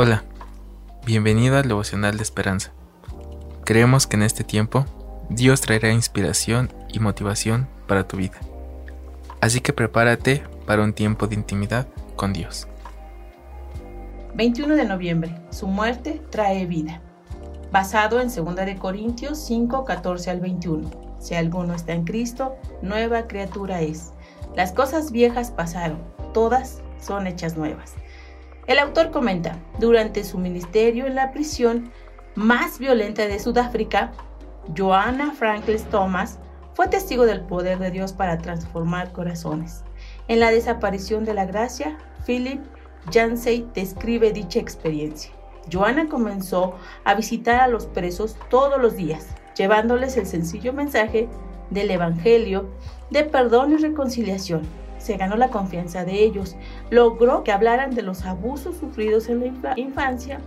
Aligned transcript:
Hola, 0.00 0.22
bienvenido 1.04 1.56
al 1.56 1.66
devocional 1.66 2.18
de 2.18 2.22
esperanza. 2.22 2.70
Creemos 3.64 4.06
que 4.06 4.14
en 4.14 4.22
este 4.22 4.44
tiempo 4.44 4.84
Dios 5.28 5.60
traerá 5.60 5.90
inspiración 5.90 6.72
y 6.88 7.00
motivación 7.00 7.66
para 7.88 8.06
tu 8.06 8.16
vida. 8.16 8.38
Así 9.40 9.60
que 9.60 9.72
prepárate 9.72 10.44
para 10.66 10.84
un 10.84 10.92
tiempo 10.92 11.26
de 11.26 11.34
intimidad 11.34 11.88
con 12.14 12.32
Dios. 12.32 12.68
21 14.36 14.76
de 14.76 14.84
noviembre. 14.84 15.34
Su 15.50 15.66
muerte 15.66 16.22
trae 16.30 16.64
vida. 16.66 17.02
Basado 17.72 18.20
en 18.20 18.32
2 18.32 18.54
de 18.54 18.76
Corintios 18.76 19.36
5, 19.46 19.84
14 19.84 20.30
al 20.30 20.38
21. 20.38 20.90
Si 21.18 21.34
alguno 21.34 21.74
está 21.74 21.92
en 21.92 22.04
Cristo, 22.04 22.54
nueva 22.82 23.26
criatura 23.26 23.80
es. 23.80 24.12
Las 24.54 24.70
cosas 24.70 25.10
viejas 25.10 25.50
pasaron, 25.50 25.98
todas 26.32 26.82
son 27.00 27.26
hechas 27.26 27.56
nuevas. 27.56 27.94
El 28.68 28.78
autor 28.80 29.10
comenta, 29.10 29.56
durante 29.78 30.22
su 30.24 30.36
ministerio 30.36 31.06
en 31.06 31.14
la 31.14 31.32
prisión 31.32 31.90
más 32.34 32.78
violenta 32.78 33.26
de 33.26 33.38
Sudáfrica, 33.38 34.12
Joanna 34.76 35.32
Franklin 35.32 35.82
Thomas 35.90 36.38
fue 36.74 36.86
testigo 36.86 37.24
del 37.24 37.40
poder 37.40 37.78
de 37.78 37.90
Dios 37.90 38.12
para 38.12 38.36
transformar 38.36 39.10
corazones. 39.12 39.84
En 40.28 40.38
la 40.38 40.50
desaparición 40.50 41.24
de 41.24 41.32
la 41.32 41.46
gracia, 41.46 41.96
Philip 42.26 42.60
Yancey 43.10 43.66
describe 43.72 44.32
dicha 44.34 44.60
experiencia. 44.60 45.32
Joanna 45.72 46.06
comenzó 46.06 46.74
a 47.04 47.14
visitar 47.14 47.60
a 47.62 47.68
los 47.68 47.86
presos 47.86 48.36
todos 48.50 48.78
los 48.78 48.96
días, 48.96 49.28
llevándoles 49.56 50.18
el 50.18 50.26
sencillo 50.26 50.74
mensaje 50.74 51.26
del 51.70 51.90
Evangelio 51.90 52.68
de 53.08 53.24
perdón 53.24 53.72
y 53.72 53.76
reconciliación 53.78 54.87
se 54.98 55.16
ganó 55.16 55.36
la 55.36 55.50
confianza 55.50 56.04
de 56.04 56.22
ellos, 56.22 56.56
logró 56.90 57.44
que 57.44 57.52
hablaran 57.52 57.94
de 57.94 58.02
los 58.02 58.24
abusos 58.24 58.76
sufridos 58.76 59.28
en 59.28 59.62
la 59.62 59.78
infancia 59.78 60.40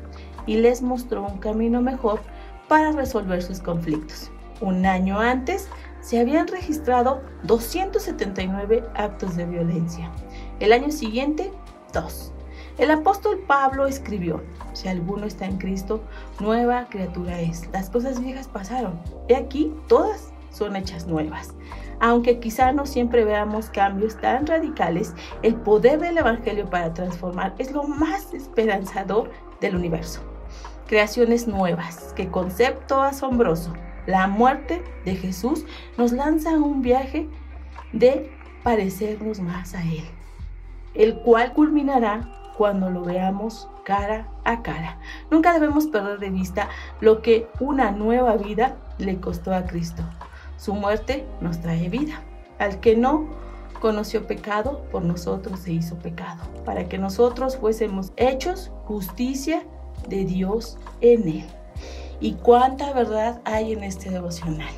y 0.45 0.57
les 0.57 0.81
mostró 0.81 1.25
un 1.25 1.38
camino 1.39 1.81
mejor 1.81 2.21
para 2.67 2.91
resolver 2.91 3.41
sus 3.41 3.59
conflictos. 3.59 4.31
Un 4.61 4.85
año 4.85 5.19
antes 5.19 5.67
se 6.02 6.19
habían 6.19 6.47
registrado 6.47 7.21
279 7.43 8.83
actos 8.95 9.35
de 9.35 9.45
violencia. 9.45 10.11
El 10.59 10.73
año 10.73 10.91
siguiente, 10.91 11.52
dos. 11.93 12.31
El 12.77 12.89
apóstol 12.89 13.43
Pablo 13.47 13.86
escribió, 13.86 14.41
si 14.73 14.88
alguno 14.88 15.25
está 15.25 15.45
en 15.45 15.58
Cristo, 15.58 16.02
nueva 16.39 16.88
criatura 16.89 17.39
es. 17.39 17.69
Las 17.73 17.89
cosas 17.89 18.19
viejas 18.21 18.47
pasaron. 18.47 18.99
He 19.27 19.36
aquí, 19.36 19.73
todas 19.88 20.31
son 20.52 20.75
hechas 20.75 21.07
nuevas. 21.07 21.55
Aunque 21.99 22.39
quizá 22.39 22.71
no 22.71 22.85
siempre 22.85 23.25
veamos 23.25 23.69
cambios 23.69 24.19
tan 24.19 24.47
radicales, 24.47 25.13
el 25.43 25.55
poder 25.55 25.99
del 25.99 26.17
Evangelio 26.17 26.69
para 26.69 26.93
transformar 26.93 27.53
es 27.58 27.71
lo 27.71 27.83
más 27.83 28.33
esperanzador 28.33 29.30
del 29.59 29.75
universo. 29.75 30.21
Creaciones 30.88 31.47
nuevas, 31.47 32.13
qué 32.16 32.30
concepto 32.30 33.02
asombroso. 33.02 33.73
La 34.08 34.27
muerte 34.27 34.83
de 35.05 35.16
Jesús 35.16 35.66
nos 35.97 36.11
lanza 36.11 36.52
un 36.52 36.81
viaje 36.81 37.30
de 37.93 38.31
parecernos 38.63 39.39
más 39.39 39.75
a 39.75 39.83
Él, 39.83 40.03
el 40.95 41.19
cual 41.19 41.53
culminará 41.53 42.27
cuando 42.58 42.89
lo 42.89 43.03
veamos 43.03 43.69
cara 43.86 44.27
a 44.43 44.61
cara. 44.61 44.97
Nunca 45.30 45.53
debemos 45.53 45.88
perder 45.88 46.19
de 46.19 46.30
vista 46.30 46.69
lo 46.99 47.21
que 47.21 47.47
una 47.59 47.91
nueva 47.91 48.38
vida 48.38 48.77
le 48.97 49.19
costó 49.19 49.53
a 49.53 49.65
Cristo. 49.65 50.03
Su 50.62 50.76
muerte 50.76 51.26
nos 51.40 51.59
trae 51.59 51.90
vida. 51.90 52.22
Al 52.59 52.80
que 52.81 52.95
no 52.95 53.26
conoció 53.80 54.28
pecado, 54.28 54.84
por 54.92 55.02
nosotros 55.02 55.62
se 55.62 55.73
hizo 55.73 55.95
pecado, 55.95 56.44
para 56.66 56.88
que 56.88 57.00
nosotros 57.00 57.58
fuésemos 57.58 58.12
hechos 58.16 58.70
justicia 58.86 59.64
de 60.08 60.23
Dios 60.23 60.78
en 61.02 61.28
él. 61.28 61.48
Y 62.20 62.34
cuánta 62.34 62.94
verdad 62.94 63.42
hay 63.44 63.73
en 63.73 63.84
este 63.84 64.12
devocional. 64.12 64.70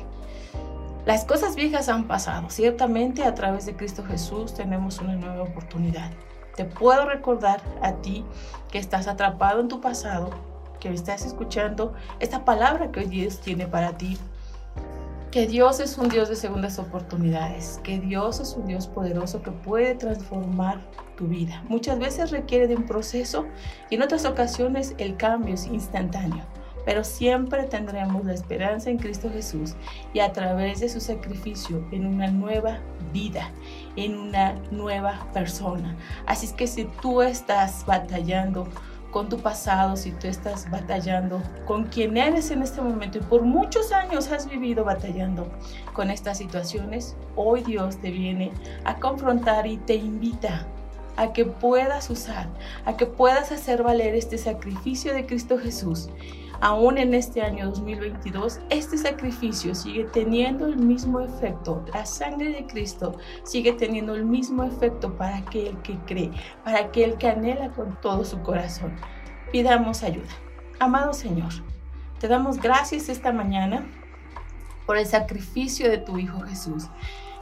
Las 1.04 1.26
cosas 1.26 1.54
viejas 1.54 1.90
han 1.90 2.08
pasado. 2.08 2.48
Ciertamente 2.48 3.22
a 3.22 3.34
través 3.34 3.66
de 3.66 3.76
Cristo 3.76 4.02
Jesús 4.04 4.54
tenemos 4.54 5.00
una 5.00 5.16
nueva 5.16 5.42
oportunidad. 5.42 6.10
Te 6.56 6.64
puedo 6.64 7.04
recordar 7.04 7.60
a 7.82 7.92
ti 7.96 8.24
que 8.72 8.78
estás 8.78 9.06
atrapado 9.06 9.60
en 9.60 9.68
tu 9.68 9.82
pasado, 9.82 10.30
que 10.80 10.88
estás 10.88 11.26
escuchando 11.26 11.92
esta 12.20 12.46
palabra 12.46 12.90
que 12.90 13.04
Dios 13.04 13.40
tiene 13.40 13.66
para 13.66 13.98
ti 13.98 14.16
que 15.34 15.48
Dios 15.48 15.80
es 15.80 15.98
un 15.98 16.08
Dios 16.08 16.28
de 16.28 16.36
segundas 16.36 16.78
oportunidades, 16.78 17.80
que 17.82 17.98
Dios 17.98 18.38
es 18.38 18.54
un 18.54 18.66
Dios 18.68 18.86
poderoso 18.86 19.42
que 19.42 19.50
puede 19.50 19.96
transformar 19.96 20.80
tu 21.16 21.26
vida. 21.26 21.60
Muchas 21.68 21.98
veces 21.98 22.30
requiere 22.30 22.68
de 22.68 22.76
un 22.76 22.86
proceso 22.86 23.44
y 23.90 23.96
en 23.96 24.02
otras 24.02 24.26
ocasiones 24.26 24.94
el 24.96 25.16
cambio 25.16 25.54
es 25.54 25.66
instantáneo, 25.66 26.44
pero 26.86 27.02
siempre 27.02 27.64
tendremos 27.64 28.24
la 28.24 28.32
esperanza 28.32 28.90
en 28.90 28.98
Cristo 28.98 29.28
Jesús 29.28 29.74
y 30.12 30.20
a 30.20 30.30
través 30.32 30.78
de 30.78 30.88
su 30.88 31.00
sacrificio 31.00 31.84
en 31.90 32.06
una 32.06 32.28
nueva 32.28 32.78
vida, 33.12 33.50
en 33.96 34.16
una 34.16 34.54
nueva 34.70 35.26
persona. 35.32 35.96
Así 36.26 36.46
es 36.46 36.52
que 36.52 36.68
si 36.68 36.84
tú 37.02 37.22
estás 37.22 37.84
batallando, 37.86 38.68
con 39.14 39.28
tu 39.28 39.38
pasado, 39.38 39.96
si 39.96 40.10
tú 40.10 40.26
estás 40.26 40.68
batallando 40.72 41.40
con 41.66 41.84
quien 41.84 42.16
eres 42.16 42.50
en 42.50 42.64
este 42.64 42.80
momento 42.80 43.18
y 43.18 43.20
por 43.20 43.42
muchos 43.42 43.92
años 43.92 44.32
has 44.32 44.50
vivido 44.50 44.82
batallando 44.82 45.46
con 45.92 46.10
estas 46.10 46.38
situaciones, 46.38 47.14
hoy 47.36 47.62
Dios 47.62 47.98
te 47.98 48.10
viene 48.10 48.50
a 48.84 48.96
confrontar 48.96 49.68
y 49.68 49.76
te 49.76 49.94
invita 49.94 50.66
a 51.16 51.32
que 51.32 51.44
puedas 51.44 52.10
usar, 52.10 52.48
a 52.86 52.96
que 52.96 53.06
puedas 53.06 53.52
hacer 53.52 53.84
valer 53.84 54.16
este 54.16 54.36
sacrificio 54.36 55.14
de 55.14 55.26
Cristo 55.26 55.58
Jesús 55.58 56.08
aún 56.64 56.96
en 56.96 57.12
este 57.12 57.42
año 57.42 57.66
2022, 57.66 58.58
este 58.70 58.96
sacrificio 58.96 59.74
sigue 59.74 60.04
teniendo 60.04 60.66
el 60.66 60.78
mismo 60.78 61.20
efecto. 61.20 61.84
La 61.92 62.06
sangre 62.06 62.54
de 62.54 62.66
Cristo 62.66 63.18
sigue 63.42 63.74
teniendo 63.74 64.14
el 64.14 64.24
mismo 64.24 64.64
efecto 64.64 65.14
para 65.14 65.36
aquel 65.36 65.76
que 65.82 65.98
cree, 66.06 66.30
para 66.64 66.78
aquel 66.78 67.18
que 67.18 67.28
anhela 67.28 67.70
con 67.72 68.00
todo 68.00 68.24
su 68.24 68.40
corazón. 68.40 68.96
Pidamos 69.52 70.02
ayuda. 70.02 70.30
Amado 70.78 71.12
Señor, 71.12 71.52
te 72.18 72.28
damos 72.28 72.58
gracias 72.58 73.10
esta 73.10 73.30
mañana 73.30 73.86
por 74.86 74.96
el 74.96 75.04
sacrificio 75.04 75.90
de 75.90 75.98
tu 75.98 76.16
Hijo 76.16 76.40
Jesús. 76.40 76.88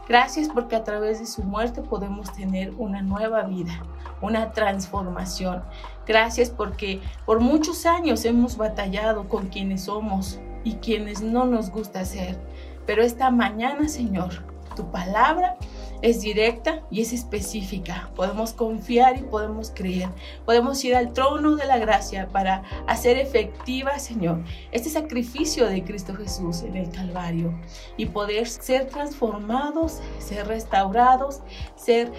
Gracias 0.09 0.49
porque 0.49 0.77
a 0.77 0.85
través 0.85 1.21
de 1.21 1.27
su 1.27 1.43
muerte 1.45 1.81
podemos 1.81 2.33
tener 2.33 2.73
una 2.77 3.03
nueva 3.03 3.43
vida, 3.43 3.83
una 4.21 4.53
transformación. 4.53 5.63
Gracias 6.07 6.51
porque 6.51 7.01
por 7.25 7.41
muchos 7.41 7.87
años 7.87 8.25
hemos 8.25 8.57
batallado 8.57 9.29
con 9.29 9.49
quienes 9.49 9.85
somos 9.85 10.41
y 10.65 10.75
quienes 10.75 11.23
no 11.23 11.45
nos 11.45 11.71
gusta 11.71 12.05
ser. 12.05 12.39
Pero 12.85 13.03
esta 13.03 13.31
mañana, 13.31 13.89
Señor, 13.89 14.45
tu 14.75 14.91
palabra 14.91 15.57
es 16.03 16.21
directa 16.21 16.83
y 16.91 17.01
es 17.01 17.13
específica. 17.13 18.11
Podemos 18.15 18.53
confiar 18.53 19.17
y 19.17 19.23
podemos 19.23 19.71
creer. 19.75 20.11
Podemos 20.45 20.85
ir 20.85 20.95
al 20.95 21.13
trono 21.13 21.57
de 21.57 21.67
la 21.67 21.79
gracia 21.79 22.29
para 22.29 22.63
hacer 22.87 23.17
efectiva, 23.19 23.99
Señor, 23.99 24.43
este 24.73 24.91
sacrificio 24.91 25.67
de 25.67 25.85
Cristo 25.85 26.15
Jesús 26.15 26.63
en 26.63 26.77
el 26.77 26.91
Calvario 26.91 27.59
y 27.97 28.07
poder 28.07 28.49
ser 28.49 28.87
transformados, 28.87 30.01
ser 30.19 30.47
restaurados, 30.49 31.41
ser 31.77 32.13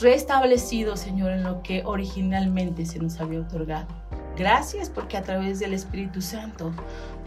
restablecidos, 0.00 1.00
Señor, 1.00 1.32
en 1.32 1.44
lo 1.44 1.62
que 1.62 1.82
originalmente 1.84 2.86
se 2.86 2.98
nos 2.98 3.20
había 3.20 3.40
otorgado. 3.40 3.88
Gracias 4.36 4.88
porque 4.88 5.16
a 5.16 5.22
través 5.22 5.58
del 5.58 5.74
Espíritu 5.74 6.22
Santo 6.22 6.72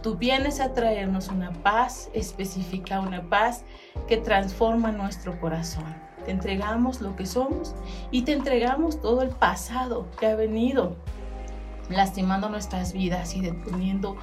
tú 0.02 0.16
vienes 0.16 0.60
a 0.60 0.74
traernos 0.74 1.30
una 1.30 1.52
paz 1.52 2.10
específica, 2.14 3.00
una 3.00 3.30
paz 3.30 3.64
que 4.08 4.18
transforma 4.18 4.92
nuestro 4.92 5.40
corazón. 5.40 5.96
Te 6.26 6.32
entregamos 6.32 7.02
lo 7.02 7.16
que 7.16 7.26
somos 7.26 7.76
y 8.12 8.24
te 8.24 8.34
entregamos 8.34 9.02
todo 9.02 9.22
el 9.22 9.30
pasado 9.30 10.10
que 10.20 10.28
ha 10.28 10.36
venido 10.36 10.96
lastimando 11.90 12.50
nuestras 12.50 12.94
vidas 12.94 13.36
y 13.36 13.42
deteniendo 13.42 14.16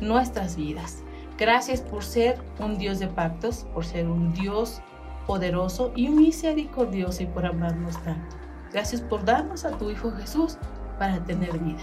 nuestras 0.00 0.56
vidas. 0.56 1.02
Gracias 1.38 1.80
por 1.80 2.04
ser 2.04 2.40
un 2.58 2.78
Dios 2.78 2.98
de 2.98 3.08
pactos, 3.08 3.66
por 3.74 3.84
ser 3.84 4.06
un 4.06 4.32
Dios 4.32 4.80
poderoso 5.26 5.92
y 5.96 6.08
misericordioso 6.08 7.22
y 7.22 7.26
por 7.26 7.46
amarnos 7.46 8.02
tanto. 8.04 8.36
Gracias 8.72 9.00
por 9.00 9.24
darnos 9.24 9.64
a 9.64 9.70
tu 9.72 9.90
Hijo 9.90 10.12
Jesús 10.12 10.58
para 10.98 11.22
tener 11.24 11.58
vida. 11.58 11.82